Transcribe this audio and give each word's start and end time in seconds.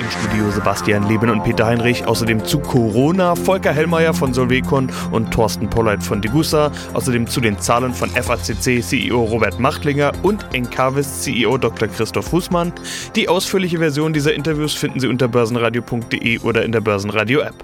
Im 0.00 0.10
Studio 0.10 0.50
Sebastian 0.50 1.08
Leben 1.08 1.30
und 1.30 1.44
Peter 1.44 1.66
Heinrich. 1.66 2.06
Außerdem 2.06 2.44
zu 2.44 2.58
Corona 2.58 3.34
Volker 3.34 3.72
Hellmeier 3.72 4.12
von 4.12 4.34
Solvecon 4.34 4.90
und 5.12 5.30
Thorsten 5.30 5.70
Polleit 5.70 6.02
von 6.02 6.20
Degussa. 6.20 6.70
Außerdem 6.92 7.26
zu 7.26 7.40
den 7.40 7.58
Zahlen 7.58 7.94
von 7.94 8.10
FACC 8.10 8.82
CEO 8.82 9.24
Robert 9.24 9.58
Machtlinger 9.58 10.12
und 10.22 10.44
Encarvis 10.52 11.22
CEO 11.22 11.58
Dr. 11.58 11.88
Christoph 11.88 12.26
Fußmann. 12.26 12.72
Die 13.16 13.28
ausführliche 13.28 13.78
Version 13.78 14.12
dieser 14.12 14.34
Interviews 14.34 14.74
finden 14.74 15.00
Sie 15.00 15.08
unter 15.08 15.28
börsenradio.de 15.28 16.38
oder 16.40 16.64
in 16.64 16.72
der 16.72 16.80
Börsenradio 16.80 17.40
App. 17.40 17.54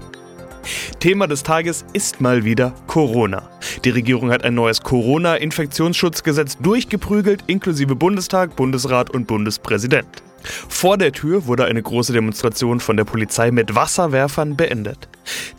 Thema 0.99 1.27
des 1.27 1.43
Tages 1.43 1.85
ist 1.93 2.21
mal 2.21 2.43
wieder 2.43 2.73
Corona. 2.87 3.49
Die 3.83 3.89
Regierung 3.89 4.31
hat 4.31 4.43
ein 4.43 4.53
neues 4.53 4.81
Corona-Infektionsschutzgesetz 4.81 6.57
durchgeprügelt, 6.57 7.43
inklusive 7.47 7.95
Bundestag, 7.95 8.55
Bundesrat 8.55 9.09
und 9.09 9.27
Bundespräsident. 9.27 10.23
Vor 10.43 10.97
der 10.97 11.11
Tür 11.11 11.45
wurde 11.45 11.65
eine 11.65 11.81
große 11.81 12.13
Demonstration 12.13 12.79
von 12.79 12.97
der 12.97 13.05
Polizei 13.05 13.51
mit 13.51 13.75
Wasserwerfern 13.75 14.57
beendet. 14.57 15.09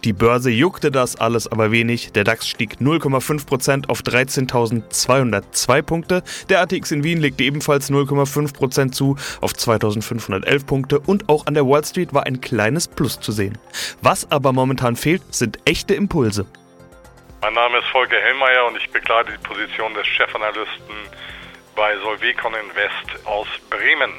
Die 0.04 0.12
Börse 0.12 0.50
juckte 0.50 0.90
das 0.90 1.16
alles 1.16 1.46
aber 1.46 1.70
wenig. 1.70 2.12
Der 2.12 2.24
DAX 2.24 2.48
stieg 2.48 2.76
0,5% 2.80 3.88
auf 3.88 4.00
13.202 4.00 5.82
Punkte. 5.82 6.22
Der 6.48 6.60
ATX 6.60 6.90
in 6.90 7.04
Wien 7.04 7.20
legte 7.20 7.44
ebenfalls 7.44 7.90
0,5% 7.90 8.92
zu 8.92 9.16
auf 9.40 9.52
2.511 9.52 10.66
Punkte. 10.66 11.00
Und 11.00 11.28
auch 11.28 11.46
an 11.46 11.54
der 11.54 11.66
Wall 11.66 11.84
Street 11.84 12.12
war 12.12 12.24
ein 12.26 12.40
kleines 12.40 12.88
Plus 12.88 13.20
zu 13.20 13.32
sehen. 13.32 13.58
Was 14.00 14.30
aber 14.30 14.52
momentan 14.52 14.96
fehlt, 14.96 15.22
sind 15.32 15.58
echte 15.64 15.94
Impulse. 15.94 16.46
Mein 17.40 17.54
Name 17.54 17.78
ist 17.78 17.88
Volker 17.88 18.20
Hellmeier 18.20 18.66
und 18.66 18.76
ich 18.76 18.88
begleite 18.90 19.32
die 19.32 19.46
Position 19.46 19.94
des 19.94 20.06
Chefanalysten 20.06 20.94
bei 21.74 21.96
Solvecon 21.98 22.54
Invest 22.54 23.26
aus 23.26 23.48
Bremen. 23.68 24.12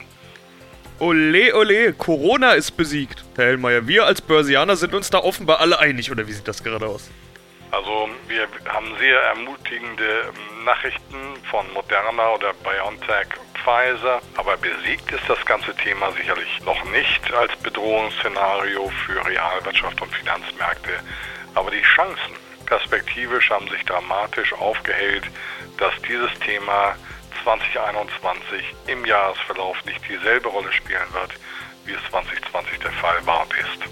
Ole, 1.03 1.53
ole, 1.53 1.91
Corona 1.91 2.53
ist 2.53 2.77
besiegt. 2.77 3.25
Herr 3.35 3.47
Hellmeier, 3.47 3.89
wir 3.89 4.05
als 4.05 4.21
Börsianer 4.21 4.77
sind 4.77 4.93
uns 4.93 5.09
da 5.09 5.17
offenbar 5.17 5.59
alle 5.59 5.77
einig, 5.77 6.09
oder 6.09 6.25
wie 6.27 6.31
sieht 6.31 6.47
das 6.47 6.63
gerade 6.63 6.85
aus? 6.85 7.11
Also 7.71 8.07
wir 8.29 8.47
haben 8.69 8.87
sehr 8.99 9.19
ermutigende 9.19 10.05
ähm, 10.29 10.63
Nachrichten 10.63 11.17
von 11.51 11.65
Moderna 11.73 12.29
oder 12.29 12.53
BioNTech, 12.53 13.27
Pfizer, 13.53 14.21
aber 14.37 14.55
besiegt 14.55 15.11
ist 15.11 15.27
das 15.27 15.45
ganze 15.45 15.75
Thema 15.75 16.09
sicherlich 16.13 16.61
noch 16.65 16.81
nicht 16.85 17.33
als 17.33 17.53
Bedrohungsszenario 17.57 18.89
für 19.05 19.25
Realwirtschaft 19.25 20.01
und 20.01 20.15
Finanzmärkte. 20.15 20.91
Aber 21.53 21.69
die 21.69 21.81
Chancen 21.81 22.33
perspektivisch 22.65 23.49
haben 23.49 23.67
sich 23.67 23.83
dramatisch 23.83 24.53
aufgehellt, 24.53 25.25
dass 25.77 25.91
dieses 26.07 26.31
Thema 26.39 26.95
2021 27.43 28.63
im 28.87 29.05
Jahresverlauf 29.05 29.77
nicht 29.85 30.01
dieselbe 30.07 30.49
Rolle 30.49 30.71
spielen 30.71 31.13
wird, 31.13 31.31
wie 31.85 31.93
es 31.93 32.09
2020 32.09 32.79
der 32.79 32.91
Fall 32.93 33.25
war 33.25 33.43
und 33.43 33.53
ist. 33.53 33.89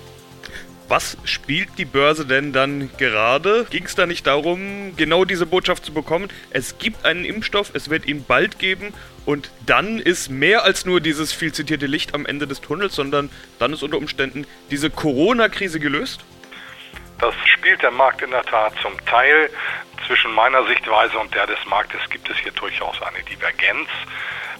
Was 0.88 1.18
spielt 1.24 1.78
die 1.78 1.86
Börse 1.86 2.26
denn 2.26 2.52
dann 2.52 2.90
gerade? 2.98 3.66
Ging 3.70 3.86
es 3.86 3.96
da 3.96 4.06
nicht 4.06 4.28
darum, 4.28 4.94
genau 4.98 5.24
diese 5.24 5.46
Botschaft 5.46 5.86
zu 5.86 5.94
bekommen? 5.94 6.30
Es 6.50 6.80
gibt 6.80 7.06
einen 7.06 7.24
Impfstoff, 7.24 7.72
es 7.74 7.90
wird 7.90 8.06
ihn 8.06 8.26
bald 8.26 8.60
geben 8.60 8.94
und 9.26 9.52
dann 9.66 10.00
ist 10.00 10.30
mehr 10.30 10.66
als 10.66 10.86
nur 10.86 11.00
dieses 11.00 11.32
viel 11.32 11.54
zitierte 11.54 11.86
Licht 11.86 12.14
am 12.14 12.26
Ende 12.26 12.46
des 12.46 12.60
Tunnels, 12.60 12.94
sondern 12.94 13.30
dann 13.58 13.72
ist 13.72 13.84
unter 13.84 13.98
Umständen 13.98 14.46
diese 14.70 14.90
Corona-Krise 14.90 15.80
gelöst? 15.80 16.26
Das 17.20 17.36
spielt 17.46 17.82
der 17.84 17.92
Markt 17.92 18.22
in 18.22 18.32
der 18.32 18.44
Tat 18.44 18.74
zum 18.82 18.94
Teil. 19.06 19.50
Zwischen 20.12 20.34
meiner 20.34 20.66
Sichtweise 20.66 21.18
und 21.20 21.34
der 21.34 21.48
des 21.48 21.66
Marktes 21.68 22.02
gibt 22.10 22.30
es 22.30 22.38
hier 22.40 22.52
durchaus 22.52 23.02
eine 23.02 23.24
Divergenz. 23.24 23.88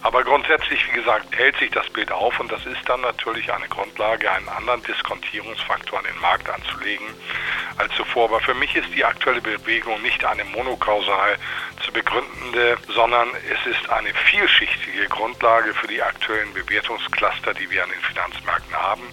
Aber 0.02 0.24
grundsätzlich, 0.24 0.88
wie 0.88 0.96
gesagt, 0.96 1.36
hält 1.36 1.58
sich 1.58 1.70
das 1.72 1.90
Bild 1.90 2.10
auf 2.10 2.40
und 2.40 2.50
das 2.50 2.66
ist 2.66 2.88
dann 2.88 3.02
natürlich 3.02 3.52
eine 3.52 3.68
Grundlage, 3.68 4.32
einen 4.32 4.48
anderen 4.48 4.82
Diskontierungsfaktor 4.84 6.00
an 6.00 6.06
den 6.06 6.18
Markt 6.22 6.50
anzulegen 6.50 7.06
als 7.76 7.94
zuvor. 7.96 8.30
Aber 8.30 8.40
für 8.40 8.54
mich 8.54 8.74
ist 8.78 8.96
die 8.96 9.04
aktuelle 9.04 9.42
Bewegung 9.42 10.02
nicht 10.02 10.24
eine 10.24 10.46
monokausal 10.46 11.36
zu 11.84 11.92
begründende, 11.92 12.78
sondern 12.88 13.28
es 13.52 13.76
ist 13.76 13.90
eine 13.90 14.14
vielschichtige 14.14 15.10
Grundlage 15.10 15.74
für 15.74 15.88
die 15.88 16.02
aktuellen 16.02 16.54
Bewertungscluster, 16.54 17.54
die 17.56 17.70
wir 17.70 17.84
an 17.84 17.90
den 17.90 18.00
Finanzmärkten 18.00 18.74
haben. 18.74 19.04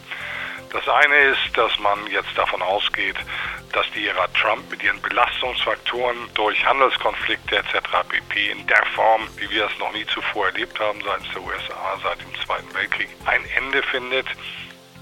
Das 0.71 0.87
eine 0.89 1.17
ist, 1.17 1.57
dass 1.57 1.77
man 1.81 2.07
jetzt 2.09 2.37
davon 2.37 2.63
ausgeht, 2.63 3.17
dass 3.73 3.87
die 3.93 4.07
Ära 4.07 4.27
Trump 4.29 4.71
mit 4.71 4.83
ihren 4.83 5.01
Belastungsfaktoren 5.03 6.17
durch 6.35 6.65
Handelskonflikte 6.65 7.57
etc. 7.57 7.79
pp. 8.09 8.51
in 8.51 8.67
der 8.67 8.85
Form, 8.95 9.29
wie 9.37 9.49
wir 9.51 9.67
es 9.67 9.79
noch 9.79 9.93
nie 9.93 10.07
zuvor 10.07 10.47
erlebt 10.47 10.79
haben 10.81 11.01
seitens 11.05 11.29
der 11.33 11.43
USA 11.43 11.99
seit 12.03 12.21
dem 12.21 12.35
Zweiten 12.45 12.75
Weltkrieg, 12.75 13.09
ein 13.27 13.45
Ende 13.57 13.83
findet. 13.83 14.27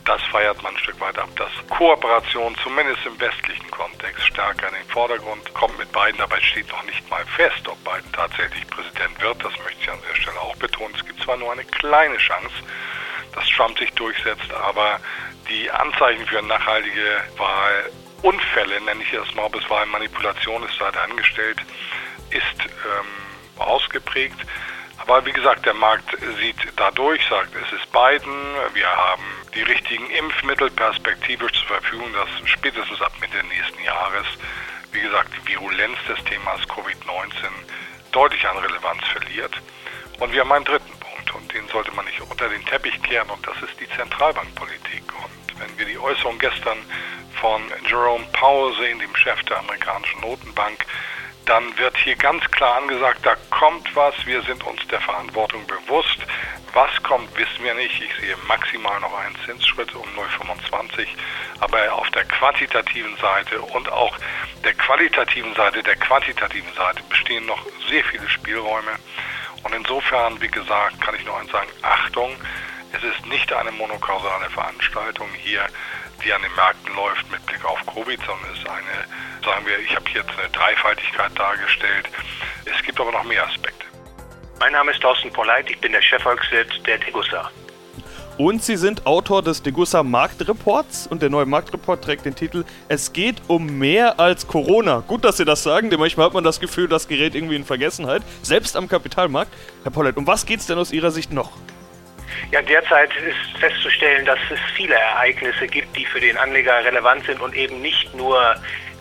Das 0.04 0.22
feiert 0.30 0.62
man 0.62 0.72
ein 0.72 0.78
Stück 0.78 1.00
weit 1.00 1.18
ab, 1.18 1.28
dass 1.34 1.50
Kooperation 1.68 2.56
zumindest 2.62 3.04
im 3.06 3.18
westlichen 3.20 3.68
Kontext 3.72 4.24
stärker 4.24 4.68
in 4.68 4.74
den 4.74 4.88
Vordergrund 4.88 5.52
kommt 5.52 5.76
mit 5.78 5.90
Biden. 5.90 6.18
Dabei 6.18 6.40
steht 6.40 6.68
noch 6.68 6.84
nicht 6.84 7.08
mal 7.10 7.24
fest, 7.26 7.66
ob 7.66 7.76
Biden 7.82 8.12
tatsächlich 8.12 8.64
Präsident 8.68 9.20
wird. 9.20 9.44
Das 9.44 9.52
möchte 9.64 9.80
ich 9.80 9.90
an 9.90 9.98
der 10.08 10.14
Stelle 10.14 10.40
auch 10.40 10.54
betonen. 10.56 10.94
Es 10.94 11.04
gibt 11.04 11.20
zwar 11.22 11.36
nur 11.36 11.50
eine 11.50 11.64
kleine 11.64 12.16
Chance, 12.18 12.54
dass 13.34 13.48
Trump 13.48 13.76
sich 13.78 13.92
durchsetzt, 13.94 14.52
aber 14.54 15.00
die 15.48 15.70
Anzeichen 15.70 16.24
für 16.26 16.40
nachhaltige 16.42 17.22
Wahlunfälle, 18.22 18.80
nenne 18.82 19.02
ich 19.02 19.12
es 19.12 19.34
mal, 19.34 19.44
ob 19.44 19.56
es 19.56 19.68
Wahlmanipulation 19.70 20.62
ist, 20.64 20.78
sei 20.78 20.86
angestellt, 20.86 21.58
ist 22.30 22.60
ähm, 22.60 23.60
ausgeprägt. 23.62 24.38
Aber 24.98 25.24
wie 25.24 25.32
gesagt, 25.32 25.66
der 25.66 25.74
Markt 25.74 26.16
sieht 26.40 26.56
dadurch, 26.76 27.24
sagt, 27.28 27.54
es 27.54 27.72
ist 27.72 27.90
Biden, 27.92 28.34
wir 28.74 28.88
haben 28.88 29.22
die 29.54 29.62
richtigen 29.62 30.10
Impfmittel 30.10 30.70
perspektivisch 30.70 31.52
zur 31.52 31.78
Verfügung, 31.78 32.12
dass 32.12 32.28
spätestens 32.48 33.00
ab 33.00 33.12
Mitte 33.20 33.42
nächsten 33.44 33.82
Jahres, 33.84 34.26
wie 34.92 35.00
gesagt, 35.00 35.30
die 35.36 35.48
Virulenz 35.48 35.96
des 36.08 36.22
Themas 36.24 36.60
Covid-19 36.62 37.30
deutlich 38.10 38.46
an 38.48 38.58
Relevanz 38.58 39.04
verliert. 39.12 39.54
Und 40.18 40.32
wir 40.32 40.40
haben 40.40 40.52
einen 40.52 40.64
dritten 40.64 40.98
Punkt 40.98 41.34
und 41.34 41.54
den 41.54 41.68
sollte 41.68 41.92
man 41.92 42.06
nicht 42.06 42.20
unter 42.20 42.48
den 42.48 42.64
Teppich 42.64 43.00
kehren 43.02 43.28
und 43.30 43.46
das 43.46 43.56
ist 43.62 43.78
die 43.78 43.88
Zentralbankpolitik. 43.90 45.04
Und 45.22 45.45
wenn 45.58 45.78
wir 45.78 45.86
die 45.86 45.98
Äußerung 45.98 46.38
gestern 46.38 46.78
von 47.40 47.62
Jerome 47.88 48.24
Powell 48.32 48.74
sehen, 48.78 48.98
dem 48.98 49.14
Chef 49.16 49.42
der 49.44 49.58
amerikanischen 49.58 50.20
Notenbank, 50.20 50.86
dann 51.46 51.76
wird 51.78 51.96
hier 51.98 52.16
ganz 52.16 52.44
klar 52.50 52.76
angesagt, 52.76 53.20
da 53.24 53.36
kommt 53.50 53.94
was, 53.94 54.14
wir 54.26 54.42
sind 54.42 54.64
uns 54.64 54.86
der 54.88 55.00
Verantwortung 55.00 55.64
bewusst. 55.66 56.18
Was 56.72 56.90
kommt, 57.04 57.34
wissen 57.38 57.62
wir 57.64 57.74
nicht. 57.74 58.02
Ich 58.02 58.14
sehe 58.20 58.36
maximal 58.48 59.00
noch 59.00 59.16
einen 59.16 59.36
Zinsschritt 59.46 59.94
um 59.94 60.06
0,25, 60.16 61.06
aber 61.60 61.92
auf 61.94 62.10
der 62.10 62.24
quantitativen 62.24 63.16
Seite 63.16 63.60
und 63.62 63.90
auch 63.90 64.18
der 64.64 64.74
qualitativen 64.74 65.54
Seite, 65.54 65.82
der 65.82 65.96
quantitativen 65.96 66.72
Seite 66.74 67.02
bestehen 67.08 67.46
noch 67.46 67.64
sehr 67.88 68.04
viele 68.04 68.28
Spielräume. 68.28 68.98
Und 69.62 69.74
insofern, 69.74 70.40
wie 70.40 70.48
gesagt, 70.48 71.00
kann 71.00 71.14
ich 71.14 71.24
nur 71.24 71.38
eins 71.38 71.50
sagen, 71.50 71.70
Achtung, 71.82 72.36
es 72.92 73.02
ist 73.02 73.26
nicht 73.26 73.52
eine 73.52 73.72
monokausale 73.72 74.48
Veranstaltung 74.50 75.28
hier, 75.36 75.66
die 76.24 76.32
an 76.32 76.42
den 76.42 76.54
Märkten 76.54 76.94
läuft 76.94 77.30
mit 77.30 77.44
Blick 77.46 77.64
auf 77.64 77.78
Covid, 77.86 78.18
sondern 78.24 78.50
es 78.52 78.58
ist 78.58 78.68
eine, 78.68 79.44
sagen 79.44 79.66
wir, 79.66 79.78
ich 79.78 79.94
habe 79.94 80.08
hier 80.08 80.22
jetzt 80.22 80.38
eine 80.38 80.48
Dreifaltigkeit 80.48 81.38
dargestellt. 81.38 82.08
Es 82.64 82.82
gibt 82.82 83.00
aber 83.00 83.12
noch 83.12 83.24
mehr 83.24 83.46
Aspekte. 83.46 83.84
Mein 84.58 84.72
Name 84.72 84.92
ist 84.92 85.00
Thorsten 85.00 85.30
Polleit, 85.32 85.68
ich 85.68 85.78
bin 85.80 85.92
der 85.92 86.02
Chefvolkswirt 86.02 86.86
der 86.86 86.98
Degussa. 86.98 87.50
Und 88.38 88.62
Sie 88.62 88.76
sind 88.76 89.06
Autor 89.06 89.42
des 89.42 89.62
Degussa 89.62 90.02
Marktreports 90.02 91.06
und 91.06 91.22
der 91.22 91.30
neue 91.30 91.46
Marktreport 91.46 92.04
trägt 92.04 92.26
den 92.26 92.34
Titel 92.34 92.64
Es 92.88 93.14
geht 93.14 93.36
um 93.48 93.78
mehr 93.78 94.20
als 94.20 94.46
Corona. 94.46 95.02
Gut, 95.06 95.24
dass 95.24 95.38
Sie 95.38 95.46
das 95.46 95.62
sagen, 95.62 95.88
denn 95.88 95.98
manchmal 95.98 96.26
hat 96.26 96.34
man 96.34 96.44
das 96.44 96.60
Gefühl, 96.60 96.86
das 96.86 97.08
gerät 97.08 97.34
irgendwie 97.34 97.56
in 97.56 97.64
Vergessenheit, 97.64 98.22
selbst 98.42 98.76
am 98.76 98.88
Kapitalmarkt. 98.88 99.52
Herr 99.84 99.90
Polleit, 99.90 100.18
um 100.18 100.26
was 100.26 100.44
geht 100.44 100.60
es 100.60 100.66
denn 100.66 100.76
aus 100.76 100.92
Ihrer 100.92 101.10
Sicht 101.10 101.32
noch? 101.32 101.52
Ja, 102.50 102.62
derzeit 102.62 103.10
ist 103.16 103.58
festzustellen, 103.60 104.24
dass 104.24 104.38
es 104.50 104.60
viele 104.74 104.94
Ereignisse 104.94 105.66
gibt, 105.66 105.96
die 105.96 106.04
für 106.06 106.20
den 106.20 106.36
Anleger 106.36 106.84
relevant 106.84 107.24
sind 107.26 107.40
und 107.40 107.54
eben 107.54 107.80
nicht 107.80 108.14
nur 108.14 108.56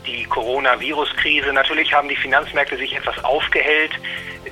die 0.06 0.24
Coronavirus-Krise. 0.26 1.52
Natürlich 1.54 1.94
haben 1.94 2.10
die 2.10 2.16
Finanzmärkte 2.16 2.78
sich 2.78 2.96
etwas 2.96 3.24
aufgehellt. 3.24 3.92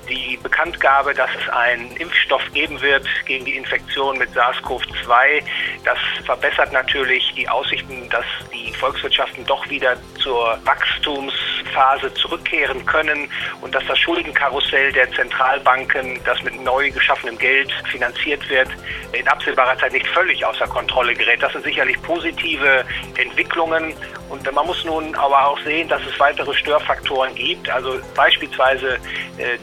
Die 0.10 0.38
Bekanntgabe, 0.42 1.14
dass 1.14 1.30
es 1.42 1.50
einen 1.50 1.96
Impfstoff 1.98 2.42
geben 2.54 2.82
wird 2.82 3.06
gegen 3.26 3.46
die 3.46 3.56
Infektion 3.56 4.18
mit 4.18 4.30
SARS-CoV-2, 4.32 5.44
das 5.84 5.98
verbessert 6.26 6.72
natürlich 6.72 7.34
die 7.36 7.48
Aussichten, 7.48 8.10
dass 8.10 8.26
die 8.54 8.74
Volkswirtschaften 8.74 9.46
doch 9.46 9.70
wieder 9.70 9.96
zur 10.20 10.58
Wachstumsphase 10.64 12.14
zurückkehren 12.16 12.86
können 12.86 13.30
und 13.62 13.74
dass 13.74 13.86
das 13.88 13.98
Schuldenkarussell 14.00 14.92
der 14.92 15.12
Zentralbanken, 15.12 16.20
das 16.26 16.42
mit 16.44 16.62
neu 16.62 16.92
geschaffenem 16.92 17.38
Geld 17.38 17.72
finanziert 17.92 18.48
wird, 18.50 18.70
in 19.14 19.28
absehbarer 19.28 19.78
Zeit 19.78 19.94
nicht 19.94 20.08
völlig 20.08 20.46
außer 20.46 20.68
Kontrolle 20.68 21.14
gerät. 21.14 21.42
Das 21.42 21.54
sind 21.54 21.64
sicherlich 21.64 22.02
positive 22.02 22.86
Entwicklungen 23.18 23.94
und 24.30 24.52
man 24.52 24.66
muss 24.66 24.84
nun 24.84 25.14
aber 25.16 25.48
auch 25.48 25.60
sehen, 25.60 25.88
dass 25.88 26.02
es 26.06 26.20
weitere 26.20 26.54
Störfaktoren 26.54 27.36
gibt. 27.36 27.70
Also 27.70 28.00
beispielsweise 28.16 28.98
äh, 29.38 29.58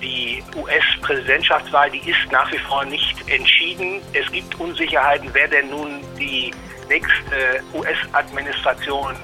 US-Präsidentschaftswahl, 0.57 1.91
die 1.91 2.11
ist 2.11 2.31
nach 2.31 2.51
wie 2.53 2.59
vor 2.59 2.85
nicht 2.85 3.17
entschieden. 3.29 4.01
Es 4.13 4.31
gibt 4.31 4.59
Unsicherheiten, 4.59 5.31
wer 5.33 5.49
denn 5.49 5.71
nun 5.71 6.01
die 6.19 6.53
nächste 6.89 7.63
US-Administration 7.75 9.17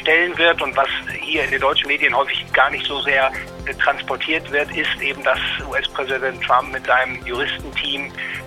stellen 0.00 0.36
wird 0.38 0.60
und 0.62 0.76
was 0.76 0.88
hier 1.20 1.44
in 1.44 1.50
den 1.50 1.60
deutschen 1.60 1.88
Medien 1.88 2.16
häufig 2.16 2.44
gar 2.52 2.70
nicht 2.70 2.86
so 2.86 3.00
sehr 3.02 3.30
äh, 3.66 3.74
transportiert 3.74 4.50
wird, 4.50 4.70
ist 4.76 5.00
eben, 5.00 5.22
dass 5.22 5.38
US-Präsident 5.68 6.42
Trump 6.42 6.72
mit 6.72 6.86
seinem 6.86 7.24
Juristenteam 7.26 8.06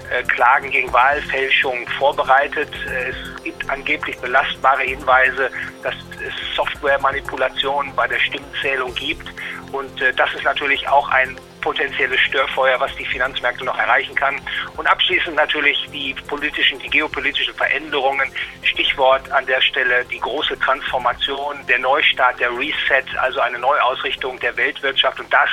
äh, 0.10 0.24
Klagen 0.24 0.70
gegen 0.72 0.92
Wahlfälschung 0.92 1.88
vorbereitet. 1.98 2.70
Äh, 2.88 3.10
es 3.10 3.44
gibt 3.44 3.70
angeblich 3.70 4.18
belastbare 4.20 4.84
Hinweise, 4.84 5.50
dass 5.84 5.96
es 6.26 6.56
Softwaremanipulationen 6.56 7.94
bei 7.96 8.08
der 8.08 8.20
Stimmenzählung 8.20 8.94
gibt. 8.96 9.28
Und 9.72 9.92
das 10.00 10.34
ist 10.34 10.44
natürlich 10.44 10.88
auch 10.88 11.10
ein 11.10 11.38
potenzielles 11.66 12.20
Störfeuer, 12.20 12.80
was 12.80 12.96
die 12.96 13.06
Finanzmärkte 13.06 13.66
noch 13.66 13.78
erreichen 13.78 14.14
kann. 14.14 14.40
Und 14.78 14.86
abschließend 14.86 15.36
natürlich 15.36 15.84
die 15.92 16.14
politischen, 16.28 16.78
die 16.78 16.90
geopolitischen 16.92 17.56
Veränderungen. 17.56 18.30
Stichwort 18.62 19.30
an 19.32 19.48
der 19.48 19.60
Stelle 19.62 20.06
die 20.06 20.20
große 20.20 20.60
Transformation, 20.60 21.56
der 21.68 21.80
Neustart, 21.80 22.40
der 22.40 22.52
Reset, 22.52 23.04
also 23.18 23.40
eine 23.40 23.58
Neuausrichtung 23.58 24.40
der 24.40 24.56
Weltwirtschaft. 24.56 25.20
Und 25.20 25.34
das 25.34 25.50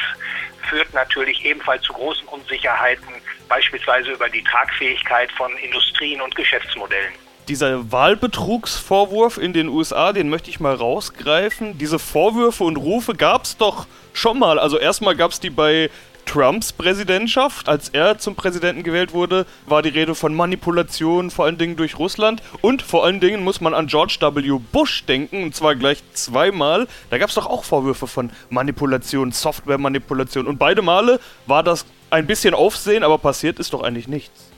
führt 0.68 0.92
natürlich 0.92 1.42
ebenfalls 1.46 1.82
zu 1.82 1.94
großen 1.94 2.28
Unsicherheiten, 2.28 3.08
beispielsweise 3.48 4.10
über 4.10 4.28
die 4.28 4.44
Tragfähigkeit 4.44 5.32
von 5.32 5.56
Industrien 5.56 6.20
und 6.20 6.34
Geschäftsmodellen 6.36 7.14
dieser 7.48 7.90
Wahlbetrugsvorwurf 7.90 9.38
in 9.38 9.52
den 9.52 9.68
USA, 9.68 10.12
den 10.12 10.28
möchte 10.28 10.50
ich 10.50 10.60
mal 10.60 10.74
rausgreifen. 10.74 11.78
Diese 11.78 11.98
Vorwürfe 11.98 12.64
und 12.64 12.76
Rufe 12.76 13.14
gab 13.14 13.44
es 13.44 13.56
doch 13.56 13.86
schon 14.12 14.38
mal. 14.38 14.58
Also 14.58 14.78
erstmal 14.78 15.16
gab 15.16 15.32
es 15.32 15.40
die 15.40 15.50
bei 15.50 15.90
Trumps 16.24 16.72
Präsidentschaft. 16.72 17.68
Als 17.68 17.88
er 17.88 18.18
zum 18.18 18.34
Präsidenten 18.34 18.82
gewählt 18.82 19.12
wurde, 19.12 19.46
war 19.66 19.82
die 19.82 19.88
Rede 19.88 20.14
von 20.14 20.34
Manipulation, 20.34 21.30
vor 21.30 21.44
allen 21.44 21.58
Dingen 21.58 21.76
durch 21.76 21.98
Russland. 21.98 22.42
Und 22.60 22.82
vor 22.82 23.04
allen 23.04 23.20
Dingen 23.20 23.44
muss 23.44 23.60
man 23.60 23.74
an 23.74 23.86
George 23.86 24.18
W. 24.20 24.58
Bush 24.72 25.04
denken, 25.04 25.42
und 25.42 25.54
zwar 25.54 25.74
gleich 25.74 26.02
zweimal. 26.14 26.86
Da 27.10 27.18
gab 27.18 27.28
es 27.28 27.34
doch 27.34 27.46
auch 27.46 27.64
Vorwürfe 27.64 28.06
von 28.06 28.30
Manipulation, 28.50 29.32
Softwaremanipulation. 29.32 30.46
Und 30.46 30.58
beide 30.58 30.82
Male 30.82 31.20
war 31.46 31.62
das 31.62 31.84
ein 32.10 32.26
bisschen 32.26 32.54
Aufsehen, 32.54 33.02
aber 33.02 33.18
passiert 33.18 33.58
ist 33.58 33.72
doch 33.72 33.82
eigentlich 33.82 34.08
nichts. 34.08 34.52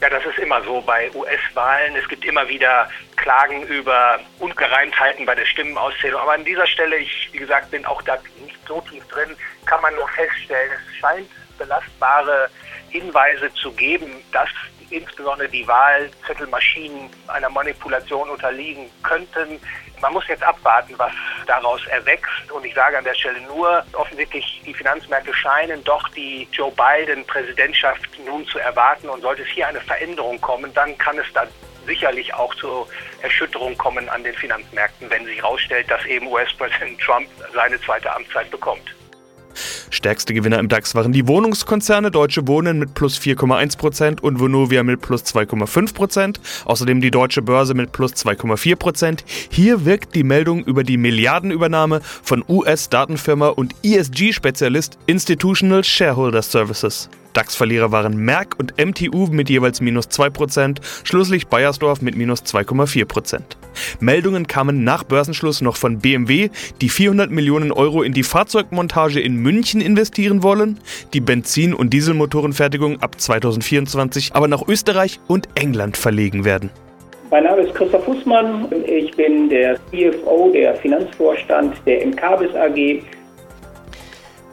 Ja, 0.00 0.08
das 0.08 0.24
ist 0.24 0.38
immer 0.38 0.62
so 0.62 0.80
bei 0.80 1.10
US-Wahlen. 1.14 1.94
Es 1.94 2.08
gibt 2.08 2.24
immer 2.24 2.48
wieder 2.48 2.88
Klagen 3.16 3.62
über 3.64 4.18
Ungereimtheiten 4.38 5.26
bei 5.26 5.34
der 5.34 5.44
Stimmenauszählung. 5.44 6.20
Aber 6.22 6.32
an 6.32 6.44
dieser 6.44 6.66
Stelle, 6.66 6.96
ich, 6.96 7.28
wie 7.32 7.38
gesagt, 7.38 7.70
bin 7.70 7.84
auch 7.84 8.00
da 8.02 8.16
nicht 8.42 8.58
so 8.66 8.80
tief 8.80 9.06
drin, 9.08 9.36
kann 9.66 9.82
man 9.82 9.94
nur 9.94 10.08
feststellen, 10.08 10.72
es 10.88 10.96
scheint 10.96 11.28
belastbare 11.58 12.48
Hinweise 12.88 13.52
zu 13.54 13.72
geben, 13.72 14.10
dass 14.32 14.48
insbesondere 14.88 15.48
die 15.48 15.68
Wahlzettelmaschinen 15.68 17.10
einer 17.28 17.50
Manipulation 17.50 18.30
unterliegen 18.30 18.90
könnten. 19.02 19.60
Man 20.00 20.12
muss 20.12 20.26
jetzt 20.28 20.42
abwarten, 20.42 20.94
was 20.96 21.12
daraus 21.46 21.84
erwächst. 21.86 22.50
Und 22.50 22.64
ich 22.64 22.74
sage 22.74 22.98
an 22.98 23.04
der 23.04 23.14
Stelle 23.14 23.40
nur, 23.42 23.84
offensichtlich 23.92 24.62
die 24.64 24.74
Finanzmärkte 24.74 25.34
scheinen 25.34 25.82
doch 25.84 26.08
die 26.10 26.48
Joe 26.52 26.72
Biden-Präsidentschaft 26.72 28.08
nun 28.24 28.46
zu 28.46 28.58
erwarten. 28.58 29.08
Und 29.08 29.20
sollte 29.20 29.42
es 29.42 29.48
hier 29.48 29.68
eine 29.68 29.80
Veränderung 29.80 30.40
kommen, 30.40 30.72
dann 30.74 30.96
kann 30.98 31.18
es 31.18 31.26
da 31.34 31.46
sicherlich 31.86 32.32
auch 32.34 32.54
zur 32.56 32.86
Erschütterung 33.22 33.76
kommen 33.76 34.08
an 34.08 34.22
den 34.22 34.34
Finanzmärkten, 34.34 35.10
wenn 35.10 35.24
sich 35.24 35.38
herausstellt, 35.38 35.90
dass 35.90 36.04
eben 36.06 36.26
US-Präsident 36.26 37.00
Trump 37.00 37.28
seine 37.54 37.80
zweite 37.80 38.14
Amtszeit 38.14 38.50
bekommt. 38.50 38.94
Stärkste 40.00 40.32
Gewinner 40.32 40.58
im 40.58 40.70
DAX 40.70 40.94
waren 40.94 41.12
die 41.12 41.28
Wohnungskonzerne 41.28 42.10
Deutsche 42.10 42.48
Wohnen 42.48 42.78
mit 42.78 42.94
plus 42.94 43.18
4,1% 43.18 44.22
und 44.22 44.40
Vonovia 44.40 44.82
mit 44.82 45.02
plus 45.02 45.24
2,5%, 45.24 46.36
außerdem 46.64 47.02
die 47.02 47.10
Deutsche 47.10 47.42
Börse 47.42 47.74
mit 47.74 47.92
plus 47.92 48.14
2,4%. 48.14 49.18
Hier 49.50 49.84
wirkt 49.84 50.14
die 50.14 50.24
Meldung 50.24 50.64
über 50.64 50.84
die 50.84 50.96
Milliardenübernahme 50.96 52.00
von 52.22 52.42
US-Datenfirma 52.48 53.48
und 53.48 53.74
ESG-Spezialist 53.82 54.96
Institutional 55.04 55.84
Shareholder 55.84 56.40
Services. 56.40 57.10
DAX-Verlierer 57.32 57.92
waren 57.92 58.16
Merck 58.16 58.58
und 58.58 58.74
MTU 58.78 59.28
mit 59.30 59.48
jeweils 59.48 59.80
minus 59.80 60.08
2%, 60.08 60.78
schlusslich 61.04 61.46
Bayersdorf 61.48 62.02
mit 62.02 62.16
minus 62.16 62.42
2,4%. 62.42 63.40
Meldungen 64.00 64.46
kamen 64.46 64.84
nach 64.84 65.04
Börsenschluss 65.04 65.60
noch 65.60 65.76
von 65.76 65.98
BMW, 65.98 66.50
die 66.80 66.88
400 66.88 67.30
Millionen 67.30 67.72
Euro 67.72 68.02
in 68.02 68.12
die 68.12 68.22
Fahrzeugmontage 68.22 69.20
in 69.20 69.36
München 69.36 69.80
investieren 69.80 70.42
wollen, 70.42 70.78
die 71.12 71.20
Benzin- 71.20 71.74
und 71.74 71.90
Dieselmotorenfertigung 71.92 73.00
ab 73.00 73.20
2024 73.20 74.30
aber 74.34 74.48
nach 74.48 74.66
Österreich 74.66 75.20
und 75.28 75.48
England 75.54 75.96
verlegen 75.96 76.44
werden. 76.44 76.70
Mein 77.30 77.44
Name 77.44 77.62
ist 77.62 77.74
Christoph 77.74 78.04
Fußmann. 78.04 78.66
Ich 78.86 79.12
bin 79.12 79.48
der 79.48 79.76
CFO, 79.90 80.50
der 80.52 80.74
Finanzvorstand 80.74 81.76
der 81.86 82.04
MKBIS 82.04 82.54
AG 82.56 83.02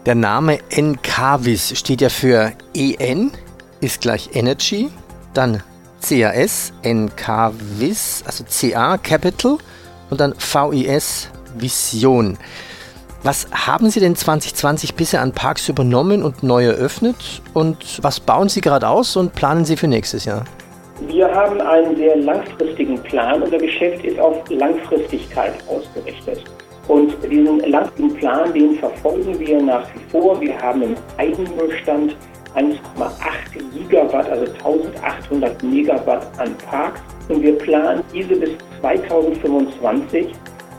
der 0.07 0.15
Name 0.15 0.59
Encavis 0.69 1.77
steht 1.77 1.99
ja 1.99 2.07
für 2.07 2.53
EN, 2.73 3.29
ist 3.81 3.99
gleich 3.99 4.29
Energy, 4.33 4.87
dann 5.33 5.61
CAS, 6.01 6.71
Encavis, 6.81 8.23
also 8.25 8.45
CA 8.49 8.97
Capital 8.97 9.57
und 10.09 10.21
dann 10.21 10.33
VIS 10.37 11.29
Vision. 11.57 12.37
Was 13.23 13.49
haben 13.51 13.89
Sie 13.89 13.99
denn 13.99 14.15
2020 14.15 14.95
bisher 14.95 15.19
an 15.21 15.33
Parks 15.33 15.67
übernommen 15.67 16.23
und 16.23 16.41
neu 16.41 16.67
eröffnet? 16.67 17.41
Und 17.53 18.01
was 18.01 18.21
bauen 18.21 18.47
Sie 18.47 18.61
gerade 18.61 18.87
aus 18.87 19.17
und 19.17 19.35
planen 19.35 19.65
Sie 19.65 19.75
für 19.75 19.89
nächstes 19.89 20.23
Jahr? 20.23 20.45
Wir 21.01 21.29
haben 21.29 21.59
einen 21.59 21.97
sehr 21.97 22.15
langfristigen 22.15 22.97
Plan. 23.03 23.43
Unser 23.43 23.57
Geschäft 23.57 24.05
ist 24.05 24.17
auf 24.19 24.37
Langfristigkeit 24.49 25.55
ausgerichtet. 25.67 26.45
Und 26.87 27.15
diesen 27.29 27.59
langfristigen 27.71 28.13
Plan, 28.15 28.53
den 28.53 28.75
verfolgen 28.75 29.37
wir 29.39 29.61
nach 29.61 29.87
wie 29.93 30.11
vor. 30.11 30.39
Wir 30.39 30.57
haben 30.59 30.81
im 30.81 30.95
Eigenbestand 31.17 32.15
1,8 32.55 32.79
Gigawatt, 33.73 34.29
also 34.29 34.45
1800 34.53 35.63
Megawatt 35.63 36.27
an 36.39 36.55
Parks. 36.69 37.01
Und 37.29 37.41
wir 37.41 37.57
planen 37.57 38.01
diese 38.13 38.35
bis 38.35 38.51
2025 38.79 40.27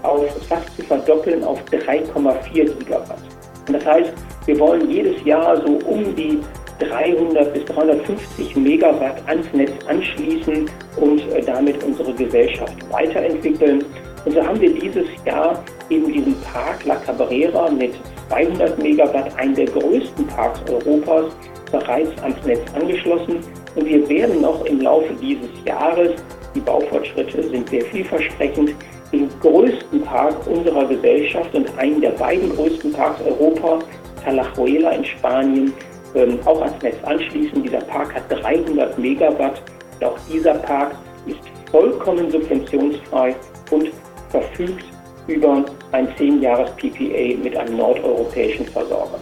auf 0.02 0.26
fast 0.48 0.74
zu 0.76 0.82
verdoppeln 0.82 1.44
auf 1.44 1.62
3,4 1.70 2.78
Gigawatt. 2.78 3.18
Und 3.66 3.74
das 3.74 3.84
heißt, 3.84 4.12
wir 4.46 4.58
wollen 4.58 4.90
jedes 4.90 5.22
Jahr 5.24 5.56
so 5.58 5.78
um 5.86 6.16
die 6.16 6.40
300 6.78 7.52
bis 7.52 7.64
350 7.66 8.56
Megawatt 8.56 9.16
ans 9.26 9.52
Netz 9.52 9.72
anschließen 9.86 10.70
und 10.96 11.20
äh, 11.32 11.42
damit 11.42 11.82
unsere 11.84 12.12
Gesellschaft 12.14 12.74
weiterentwickeln. 12.90 13.84
Und 14.24 14.34
so 14.34 14.42
haben 14.44 14.60
wir 14.60 14.72
dieses 14.72 15.06
Jahr 15.24 15.62
eben 15.90 16.12
diesen 16.12 16.40
Park 16.42 16.84
La 16.84 16.96
Cabrera 16.96 17.70
mit 17.70 17.94
200 18.28 18.78
Megawatt, 18.78 19.36
einen 19.38 19.54
der 19.54 19.66
größten 19.66 20.26
Parks 20.26 20.60
Europas, 20.70 21.32
bereits 21.70 22.20
ans 22.22 22.44
Netz 22.44 22.60
angeschlossen. 22.74 23.40
Und 23.74 23.86
wir 23.86 24.08
werden 24.08 24.40
noch 24.40 24.64
im 24.64 24.80
Laufe 24.80 25.14
dieses 25.20 25.48
Jahres, 25.64 26.12
die 26.54 26.60
Baufortschritte 26.60 27.42
sind 27.48 27.68
sehr 27.68 27.82
vielversprechend, 27.82 28.74
den 29.12 29.28
größten 29.40 30.02
Park 30.02 30.34
unserer 30.46 30.86
Gesellschaft 30.86 31.54
und 31.54 31.66
einen 31.78 32.00
der 32.00 32.10
beiden 32.10 32.54
größten 32.54 32.92
Parks 32.92 33.20
Europas, 33.22 33.84
Talajuela 34.22 34.90
in 34.90 35.04
Spanien, 35.04 35.72
ähm, 36.14 36.38
auch 36.44 36.60
ans 36.60 36.82
Netz 36.82 36.96
anschließen. 37.04 37.62
Dieser 37.62 37.80
Park 37.80 38.14
hat 38.14 38.24
300 38.28 38.98
Megawatt. 38.98 39.62
Und 40.00 40.06
auch 40.06 40.18
dieser 40.30 40.54
Park 40.54 40.92
ist 41.26 41.38
vollkommen 41.70 42.30
subventionsfrei 42.30 43.34
und 43.70 43.90
verfügt 44.30 44.84
über 45.26 45.64
ein 45.92 46.08
10-Jahres-PPA 46.14 47.42
mit 47.42 47.56
einem 47.56 47.76
nordeuropäischen 47.76 48.66
Versorger. 48.66 49.18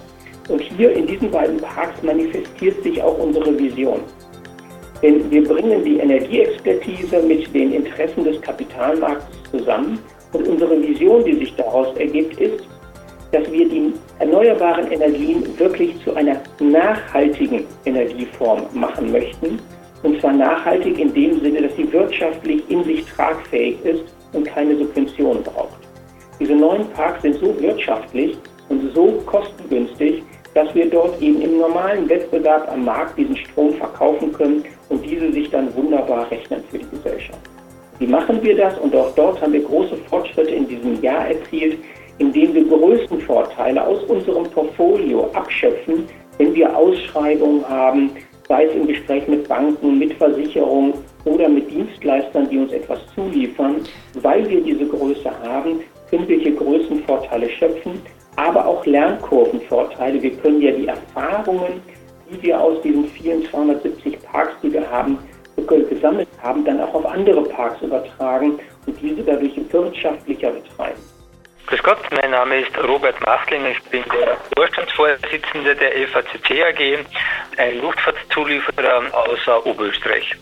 Und 0.48 0.60
hier 0.60 0.92
in 0.92 1.06
diesen 1.06 1.30
beiden 1.30 1.58
Parks 1.58 2.00
manifestiert 2.02 2.82
sich 2.82 3.02
auch 3.02 3.18
unsere 3.18 3.58
Vision. 3.58 4.00
Denn 5.02 5.30
wir 5.30 5.46
bringen 5.46 5.84
die 5.84 5.98
Energieexpertise 5.98 7.20
mit 7.22 7.52
den 7.52 7.72
Interessen 7.72 8.24
des 8.24 8.40
Kapitalmarkts 8.40 9.26
zusammen 9.50 9.98
und 10.32 10.48
unsere 10.48 10.80
Vision, 10.80 11.24
die 11.24 11.34
sich 11.34 11.54
daraus 11.56 11.94
ergibt, 11.96 12.40
ist, 12.40 12.64
dass 13.32 13.50
wir 13.50 13.68
die 13.68 13.92
erneuerbaren 14.20 14.90
Energien 14.90 15.58
wirklich 15.58 16.00
zu 16.04 16.14
einer 16.14 16.40
nachhaltigen 16.60 17.64
Energieform 17.84 18.62
machen 18.72 19.10
möchten. 19.10 19.58
Und 20.02 20.20
zwar 20.20 20.32
nachhaltig 20.32 20.98
in 20.98 21.12
dem 21.12 21.40
Sinne, 21.40 21.62
dass 21.62 21.76
sie 21.76 21.92
wirtschaftlich 21.92 22.62
in 22.68 22.84
sich 22.84 23.04
tragfähig 23.06 23.76
ist 23.84 24.15
und 24.32 24.44
keine 24.44 24.76
Subventionen 24.76 25.42
braucht. 25.42 25.78
Diese 26.38 26.54
neuen 26.54 26.88
Parks 26.90 27.22
sind 27.22 27.36
so 27.36 27.58
wirtschaftlich 27.60 28.36
und 28.68 28.92
so 28.94 29.12
kostengünstig, 29.26 30.22
dass 30.54 30.74
wir 30.74 30.88
dort 30.88 31.20
eben 31.20 31.40
im 31.42 31.58
normalen 31.58 32.08
Wettbewerb 32.08 32.70
am 32.72 32.84
Markt 32.84 33.18
diesen 33.18 33.36
Strom 33.36 33.74
verkaufen 33.74 34.32
können 34.32 34.64
und 34.88 35.04
diese 35.04 35.30
sich 35.32 35.50
dann 35.50 35.74
wunderbar 35.76 36.30
rechnen 36.30 36.62
für 36.70 36.78
die 36.78 36.88
Gesellschaft. 36.90 37.38
Wie 37.98 38.06
machen 38.06 38.42
wir 38.42 38.56
das? 38.56 38.78
Und 38.78 38.94
auch 38.94 39.14
dort 39.14 39.40
haben 39.40 39.52
wir 39.52 39.62
große 39.62 39.96
Fortschritte 40.08 40.50
in 40.50 40.68
diesem 40.68 41.00
Jahr 41.02 41.28
erzielt, 41.28 41.78
indem 42.18 42.54
wir 42.54 42.64
größten 42.64 43.20
Vorteile 43.20 43.86
aus 43.86 44.02
unserem 44.04 44.44
Portfolio 44.44 45.30
abschöpfen, 45.32 46.06
wenn 46.38 46.54
wir 46.54 46.74
Ausschreibungen 46.76 47.66
haben, 47.68 48.10
sei 48.48 48.64
es 48.64 48.74
im 48.74 48.86
Gespräch 48.86 49.26
mit 49.28 49.48
Banken, 49.48 49.98
mit 49.98 50.14
Versicherungen 50.14 50.94
oder 51.26 51.48
mit 51.48 51.70
Dienstleistern, 51.70 52.48
die 52.48 52.58
uns 52.58 52.72
etwas 52.72 53.00
zuliefern. 53.14 53.82
Weil 54.14 54.48
wir 54.48 54.62
diese 54.62 54.86
Größe 54.86 55.30
haben, 55.42 55.80
können 56.08 56.26
wir 56.26 56.38
hier 56.38 56.56
Größenvorteile 56.56 57.50
schöpfen, 57.50 58.00
aber 58.36 58.64
auch 58.64 58.86
Lernkurvenvorteile. 58.86 60.22
Wir 60.22 60.34
können 60.36 60.62
ja 60.62 60.72
die 60.72 60.86
Erfahrungen, 60.86 61.82
die 62.30 62.42
wir 62.42 62.60
aus 62.60 62.80
diesen 62.82 63.08
vielen 63.08 63.44
270 63.50 64.22
Parks, 64.22 64.54
die 64.62 64.72
wir 64.72 64.88
haben, 64.90 65.18
gesammelt 65.66 66.28
haben, 66.42 66.64
dann 66.64 66.80
auch 66.80 66.94
auf 66.94 67.06
andere 67.06 67.42
Parks 67.42 67.82
übertragen 67.82 68.58
und 68.86 69.02
diese 69.02 69.22
dadurch 69.22 69.52
wirtschaftlicher 69.70 70.50
betreiben. 70.50 71.00
Grüß 71.66 71.82
Gott, 71.82 71.98
mein 72.12 72.30
Name 72.30 72.60
ist 72.60 72.70
Robert 72.86 73.20
Machtlinger, 73.26 73.70
ich 73.70 73.82
bin 73.84 74.04
der 74.12 74.36
Vorstandsvorsitzende 74.56 75.74
der 75.74 76.06
FACC 76.08 76.62
AG, 76.62 76.98
ein 77.56 77.80
Luftfahrtzulieferer 77.80 79.02
aus 79.12 79.64
Oberösterreich. 79.64 80.36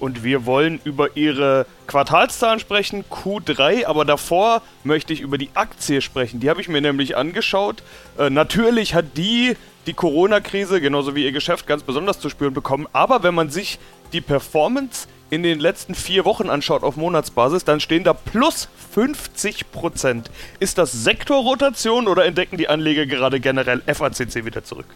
Und 0.00 0.24
wir 0.24 0.46
wollen 0.46 0.80
über 0.84 1.16
Ihre 1.16 1.66
Quartalszahlen 1.86 2.60
sprechen, 2.60 3.04
Q3, 3.10 3.86
aber 3.86 4.04
davor 4.04 4.62
möchte 4.84 5.12
ich 5.12 5.20
über 5.20 5.38
die 5.38 5.50
Aktie 5.54 6.00
sprechen. 6.00 6.40
Die 6.40 6.50
habe 6.50 6.60
ich 6.60 6.68
mir 6.68 6.80
nämlich 6.80 7.16
angeschaut. 7.16 7.82
Äh, 8.18 8.30
natürlich 8.30 8.94
hat 8.94 9.16
die 9.16 9.56
die 9.86 9.94
Corona-Krise, 9.94 10.80
genauso 10.80 11.14
wie 11.14 11.24
ihr 11.24 11.32
Geschäft, 11.32 11.66
ganz 11.66 11.82
besonders 11.82 12.18
zu 12.18 12.28
spüren 12.28 12.54
bekommen. 12.54 12.88
Aber 12.92 13.22
wenn 13.22 13.34
man 13.34 13.50
sich 13.50 13.78
die 14.12 14.20
Performance 14.20 15.06
in 15.30 15.42
den 15.42 15.58
letzten 15.58 15.94
vier 15.94 16.24
Wochen 16.24 16.50
anschaut 16.50 16.82
auf 16.82 16.96
Monatsbasis, 16.96 17.64
dann 17.64 17.80
stehen 17.80 18.04
da 18.04 18.12
plus 18.12 18.68
50 18.92 19.70
Prozent. 19.72 20.30
Ist 20.60 20.78
das 20.78 20.92
Sektorrotation 20.92 22.08
oder 22.08 22.24
entdecken 22.24 22.56
die 22.56 22.68
Anleger 22.68 23.06
gerade 23.06 23.40
generell 23.40 23.82
FACC 23.82 24.44
wieder 24.44 24.64
zurück? 24.64 24.86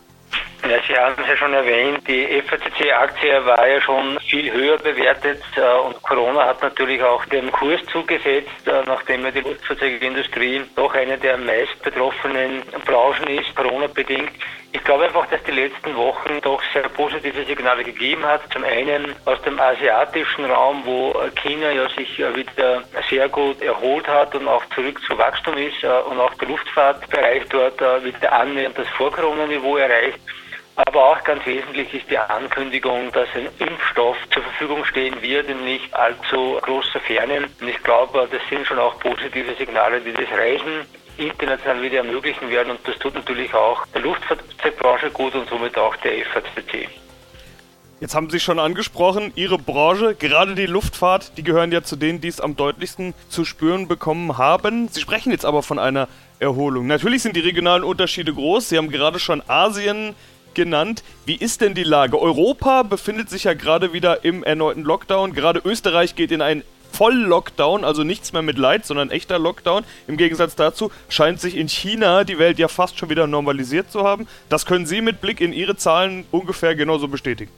Ja, 0.68 0.78
Sie 0.86 0.94
haben 0.94 1.14
es 1.22 1.26
ja 1.26 1.36
schon 1.36 1.54
erwähnt, 1.54 2.06
die 2.06 2.42
FACC-Aktie 2.42 3.46
war 3.46 3.66
ja 3.66 3.80
schon 3.80 4.20
viel 4.20 4.52
höher 4.52 4.76
bewertet 4.76 5.42
äh, 5.56 5.78
und 5.86 6.02
Corona 6.02 6.44
hat 6.48 6.60
natürlich 6.60 7.02
auch 7.02 7.24
dem 7.26 7.50
Kurs 7.50 7.80
zugesetzt, 7.90 8.66
äh, 8.66 8.82
nachdem 8.84 9.24
ja 9.24 9.30
die 9.30 9.40
Luftfahrzeugindustrie 9.40 10.62
doch 10.76 10.94
eine 10.94 11.16
der 11.16 11.38
meist 11.38 11.82
betroffenen 11.82 12.62
Branchen 12.84 13.26
ist, 13.28 13.56
Corona-bedingt. 13.56 14.32
Ich 14.72 14.84
glaube 14.84 15.04
einfach, 15.04 15.26
dass 15.30 15.42
die 15.44 15.52
letzten 15.52 15.96
Wochen 15.96 16.40
doch 16.42 16.62
sehr 16.74 16.88
positive 16.90 17.44
Signale 17.46 17.82
gegeben 17.82 18.24
hat. 18.24 18.42
Zum 18.52 18.62
einen 18.62 19.14
aus 19.24 19.40
dem 19.42 19.58
asiatischen 19.58 20.44
Raum, 20.44 20.82
wo 20.84 21.14
China 21.42 21.70
ja 21.72 21.88
sich 21.88 22.18
wieder 22.18 22.84
sehr 23.08 23.28
gut 23.30 23.60
erholt 23.62 24.06
hat 24.06 24.34
und 24.34 24.46
auch 24.46 24.64
zurück 24.74 25.00
zu 25.06 25.18
Wachstum 25.18 25.56
ist 25.56 25.82
und 25.82 26.20
auch 26.20 26.34
der 26.34 26.48
Luftfahrtbereich 26.48 27.48
dort 27.48 27.80
wieder 28.04 28.32
annähernd 28.32 28.78
das 28.78 28.86
Vor-Corona-Niveau 28.90 29.76
erreicht. 29.78 30.20
Aber 30.86 31.10
auch 31.10 31.24
ganz 31.24 31.44
wesentlich 31.44 31.92
ist 31.92 32.08
die 32.10 32.16
Ankündigung, 32.16 33.12
dass 33.12 33.28
ein 33.34 33.48
Impfstoff 33.58 34.16
zur 34.32 34.42
Verfügung 34.42 34.84
stehen 34.86 35.20
wird 35.20 35.48
in 35.48 35.64
nicht 35.64 35.92
allzu 35.94 36.58
großer 36.62 37.00
Ferne. 37.00 37.48
Und 37.60 37.68
ich 37.68 37.82
glaube, 37.82 38.26
das 38.30 38.40
sind 38.48 38.66
schon 38.66 38.78
auch 38.78 38.98
positive 38.98 39.54
Signale, 39.56 40.00
die 40.00 40.12
das 40.12 40.30
Reisen 40.30 40.86
international 41.18 41.82
wieder 41.82 41.98
ermöglichen 41.98 42.48
werden. 42.48 42.70
Und 42.70 42.80
das 42.86 42.98
tut 42.98 43.14
natürlich 43.14 43.52
auch 43.52 43.84
der 43.88 44.00
Luftfahrzeugbranche 44.00 45.10
gut 45.10 45.34
und 45.34 45.48
somit 45.50 45.76
auch 45.76 45.94
der 45.96 46.24
FACC. 46.24 46.88
Jetzt 48.00 48.14
haben 48.14 48.30
Sie 48.30 48.40
schon 48.40 48.58
angesprochen, 48.58 49.30
Ihre 49.34 49.58
Branche, 49.58 50.14
gerade 50.14 50.54
die 50.54 50.64
Luftfahrt, 50.64 51.36
die 51.36 51.42
gehören 51.42 51.70
ja 51.70 51.82
zu 51.82 51.96
denen, 51.96 52.22
die 52.22 52.28
es 52.28 52.40
am 52.40 52.56
deutlichsten 52.56 53.12
zu 53.28 53.44
spüren 53.44 53.88
bekommen 53.88 54.38
haben. 54.38 54.88
Sie 54.88 55.02
sprechen 55.02 55.30
jetzt 55.30 55.44
aber 55.44 55.62
von 55.62 55.78
einer 55.78 56.08
Erholung. 56.38 56.86
Natürlich 56.86 57.20
sind 57.20 57.36
die 57.36 57.40
regionalen 57.40 57.84
Unterschiede 57.84 58.32
groß. 58.32 58.70
Sie 58.70 58.78
haben 58.78 58.90
gerade 58.90 59.18
schon 59.18 59.42
Asien 59.46 60.14
genannt. 60.54 61.02
Wie 61.26 61.36
ist 61.36 61.60
denn 61.60 61.74
die 61.74 61.84
Lage? 61.84 62.20
Europa 62.20 62.82
befindet 62.82 63.30
sich 63.30 63.44
ja 63.44 63.54
gerade 63.54 63.92
wieder 63.92 64.24
im 64.24 64.44
erneuten 64.44 64.82
Lockdown. 64.82 65.32
Gerade 65.32 65.60
Österreich 65.64 66.14
geht 66.14 66.32
in 66.32 66.42
einen 66.42 66.62
Voll-Lockdown, 66.92 67.84
also 67.84 68.04
nichts 68.04 68.32
mehr 68.32 68.42
mit 68.42 68.58
Light, 68.58 68.84
sondern 68.84 69.10
echter 69.10 69.38
Lockdown. 69.38 69.84
Im 70.06 70.16
Gegensatz 70.16 70.56
dazu 70.56 70.90
scheint 71.08 71.40
sich 71.40 71.56
in 71.56 71.68
China 71.68 72.24
die 72.24 72.38
Welt 72.38 72.58
ja 72.58 72.68
fast 72.68 72.98
schon 72.98 73.10
wieder 73.10 73.26
normalisiert 73.26 73.90
zu 73.90 74.02
haben. 74.02 74.26
Das 74.48 74.66
können 74.66 74.86
Sie 74.86 75.00
mit 75.00 75.20
Blick 75.20 75.40
in 75.40 75.52
Ihre 75.52 75.76
Zahlen 75.76 76.24
ungefähr 76.30 76.74
genauso 76.74 77.08
bestätigen. 77.08 77.52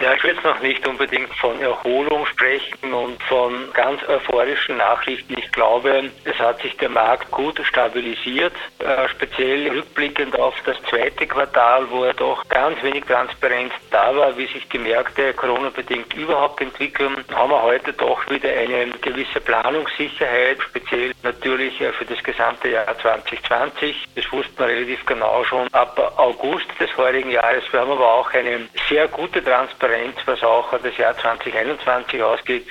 Ja, 0.00 0.14
ich 0.14 0.22
will 0.22 0.30
jetzt 0.30 0.44
noch 0.44 0.60
nicht 0.60 0.86
unbedingt 0.86 1.34
von 1.34 1.60
Erholung 1.60 2.24
sprechen 2.26 2.94
und 2.94 3.20
von 3.24 3.72
ganz 3.72 4.00
euphorischen 4.08 4.76
Nachrichten. 4.76 5.34
Ich 5.36 5.50
glaube, 5.50 6.10
es 6.22 6.38
hat 6.38 6.62
sich 6.62 6.76
der 6.76 6.88
Markt 6.88 7.28
gut 7.32 7.60
stabilisiert, 7.64 8.52
äh, 8.78 9.08
speziell 9.08 9.68
rückblickend 9.70 10.38
auf 10.38 10.54
das 10.64 10.76
zweite 10.88 11.26
Quartal, 11.26 11.90
wo 11.90 12.04
er 12.04 12.14
doch 12.14 12.48
ganz 12.48 12.80
wenig 12.84 13.06
Transparenz 13.06 13.72
da 13.90 14.14
war, 14.14 14.38
wie 14.38 14.46
sich 14.46 14.68
die 14.68 14.78
Märkte 14.78 15.34
Corona-bedingt 15.34 16.14
überhaupt 16.14 16.60
entwickeln, 16.60 17.24
haben 17.34 17.50
wir 17.50 17.60
heute 17.60 17.92
doch 17.92 18.30
wieder 18.30 18.50
eine 18.50 18.92
gewisse 19.00 19.40
Planungssicherheit, 19.40 20.62
speziell 20.62 21.12
natürlich 21.24 21.80
äh, 21.80 21.92
für 21.92 22.04
das 22.04 22.22
gesamte 22.22 22.68
Jahr 22.68 22.96
2020. 22.98 24.06
Das 24.14 24.30
wusste 24.30 24.52
man 24.58 24.70
relativ 24.70 25.04
genau 25.06 25.42
schon 25.42 25.66
ab 25.72 26.14
August 26.18 26.68
des 26.78 26.96
heurigen 26.96 27.32
Jahres. 27.32 27.64
Wir 27.72 27.80
haben 27.80 27.90
aber 27.90 28.14
auch 28.14 28.32
eine 28.32 28.68
sehr 28.88 29.08
gute 29.08 29.42
Transparenz 29.42 29.87
Transparenz, 29.88 30.16
was 30.26 30.42
auch 30.42 30.70
das 30.82 30.96
Jahr 30.96 31.16
2021 31.16 32.22
ausgeht. 32.22 32.66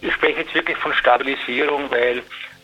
Ich 0.00 0.12
spreche 0.12 0.40
jetzt 0.40 0.54
wirklich 0.54 0.76
von 0.78 0.92
Stabilisierung, 0.92 1.90
weil 1.90 2.22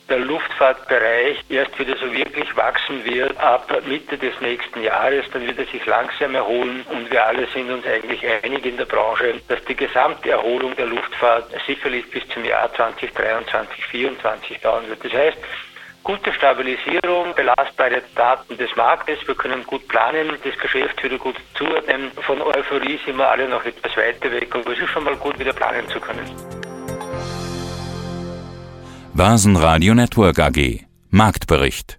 der 0.08 0.18
Luftfahrtbereich 0.18 1.42
erst 1.48 1.78
wieder 1.78 1.96
so 1.96 2.12
wirklich 2.12 2.54
wachsen 2.56 3.04
wird 3.04 3.36
ab 3.38 3.72
Mitte 3.86 4.18
des 4.18 4.38
nächsten 4.40 4.82
Jahres. 4.82 5.24
Dann 5.32 5.46
wird 5.46 5.58
er 5.58 5.64
sich 5.66 5.84
langsam 5.86 6.34
erholen 6.34 6.84
und 6.90 7.10
wir 7.10 7.24
alle 7.24 7.46
sind 7.48 7.70
uns 7.70 7.86
eigentlich 7.86 8.22
einig 8.26 8.66
in 8.66 8.76
der 8.76 8.84
Branche, 8.84 9.40
dass 9.48 9.64
die 9.64 9.74
gesamte 9.74 10.30
Erholung 10.30 10.76
der 10.76 10.86
Luftfahrt 10.86 11.50
sicherlich 11.66 12.08
bis 12.10 12.28
zum 12.28 12.44
Jahr 12.44 12.72
2023, 12.74 13.78
2024 13.92 14.60
dauern 14.60 14.88
wird. 14.88 15.04
Das 15.04 15.12
heißt, 15.12 15.38
gute 16.04 16.32
Stabilisierung, 16.32 17.34
belastbare 17.34 18.00
Daten 18.14 18.56
des 18.58 18.70
Marktes, 18.76 19.18
wir 19.26 19.34
können 19.34 19.64
gut 19.64 19.88
planen, 19.88 20.28
das 20.44 20.56
Geschäft 20.60 21.02
wieder 21.02 21.18
gut 21.18 21.34
zuordnen. 21.54 22.12
Von 22.26 22.40
Euphorie 22.40 23.00
sind 23.04 23.16
wir 23.16 23.28
alle 23.28 23.48
noch 23.48 23.64
etwas 23.64 23.96
weiter 23.96 24.30
weg, 24.30 24.54
aber 24.54 24.70
es 24.72 24.78
ist 24.78 24.90
schon 24.90 25.02
mal 25.04 25.16
gut, 25.16 25.36
wieder 25.38 25.54
planen 25.54 25.88
zu 25.88 25.98
können. 25.98 26.30
Börsenradio 29.14 29.94
Network 29.94 30.38
AG 30.38 30.84
Marktbericht 31.10 31.98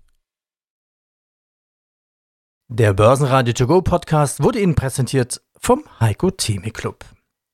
Der 2.68 2.94
Börsenradio 2.94 3.54
To 3.54 3.68
Go 3.68 3.82
Podcast 3.82 4.44
wurde 4.44 4.60
Ihnen 4.60 4.76
präsentiert 4.76 5.42
vom 5.60 5.84
Heiko 6.00 6.32
Theme 6.32 6.72
Club. 6.72 7.04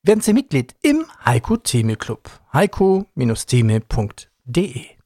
Werden 0.02 0.20
Sie 0.20 0.32
Mitglied 0.32 0.74
im 0.82 1.04
Heiko 1.24 1.56
Theme 1.56 1.96
Club. 1.96 2.28
heiko-theme.de 2.52 5.01